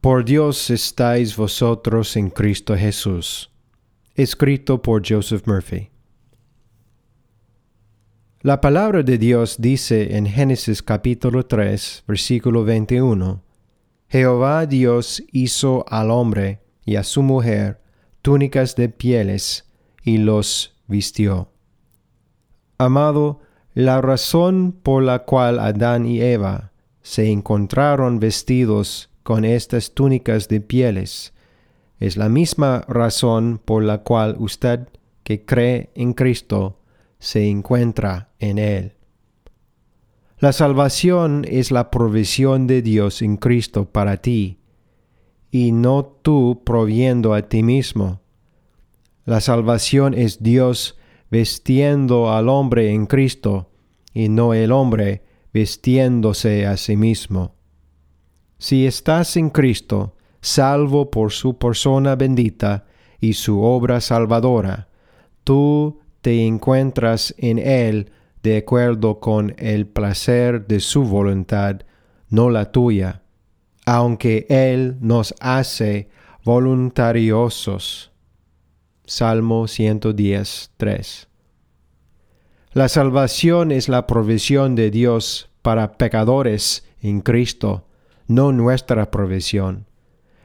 [0.00, 3.50] Por Dios estáis vosotros en Cristo Jesús.
[4.14, 5.90] Escrito por Joseph Murphy.
[8.40, 13.42] La palabra de Dios dice en Génesis capítulo 3, versículo 21,
[14.08, 17.82] Jehová Dios hizo al hombre y a su mujer
[18.22, 19.70] túnicas de pieles
[20.02, 21.52] y los vistió.
[22.78, 23.40] Amado,
[23.74, 26.72] la razón por la cual Adán y Eva
[27.02, 31.32] se encontraron vestidos con estas túnicas de pieles.
[31.98, 34.88] Es la misma razón por la cual usted
[35.22, 36.80] que cree en Cristo
[37.18, 38.94] se encuentra en Él.
[40.38, 44.58] La salvación es la provisión de Dios en Cristo para ti,
[45.50, 48.22] y no tú proviendo a ti mismo.
[49.26, 50.98] La salvación es Dios
[51.30, 53.70] vestiendo al hombre en Cristo,
[54.14, 57.54] y no el hombre vestiéndose a sí mismo.
[58.60, 62.84] Si estás en Cristo, salvo por su persona bendita
[63.18, 64.88] y su obra salvadora,
[65.44, 71.80] tú te encuentras en Él de acuerdo con el placer de su voluntad,
[72.28, 73.22] no la tuya,
[73.86, 76.10] aunque Él nos hace
[76.44, 78.12] voluntariosos.
[79.06, 81.28] Salmo 110, 3.
[82.74, 87.86] La salvación es la provisión de Dios para pecadores en Cristo
[88.30, 89.86] no nuestra provisión.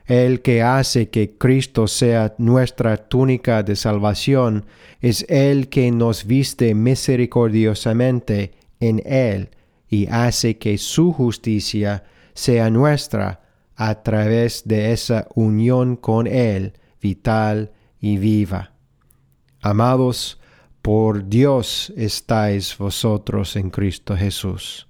[0.08, 4.66] El que hace que Cristo sea nuestra túnica de salvación
[5.02, 9.50] es el que nos viste misericordiosamente en Él
[9.88, 13.42] y hace que su justicia sea nuestra
[13.76, 18.74] a través de esa unión con Él vital y viva.
[19.62, 20.40] Amados,
[20.82, 24.88] por Dios estáis vosotros en Cristo Jesús.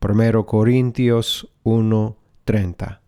[0.00, 3.01] 1 Corintios 1, 30.